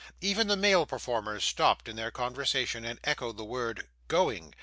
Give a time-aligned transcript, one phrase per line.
[0.19, 4.55] Even the male performers stopped in their conversation, and echoed the word 'Going!